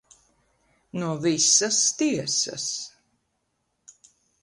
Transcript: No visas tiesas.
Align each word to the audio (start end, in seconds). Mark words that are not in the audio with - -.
No 1.01 1.09
visas 1.27 1.77
tiesas. 2.01 2.67